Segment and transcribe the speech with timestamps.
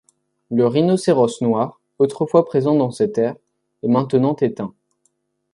[0.49, 3.35] Le rhinocéros noir, autrefois présent dans cette aire,
[3.83, 4.73] est maintenant éteint.